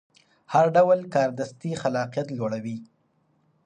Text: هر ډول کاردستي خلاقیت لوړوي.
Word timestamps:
هر 0.53 0.65
ډول 0.75 0.99
کاردستي 1.13 1.71
خلاقیت 1.81 2.27
لوړوي. 2.37 2.77